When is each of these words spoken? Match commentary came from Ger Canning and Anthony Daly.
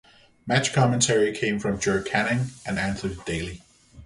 Match 0.47 0.73
commentary 0.73 1.31
came 1.31 1.59
from 1.59 1.79
Ger 1.79 2.01
Canning 2.01 2.47
and 2.65 2.79
Anthony 2.79 3.17
Daly. 3.23 3.61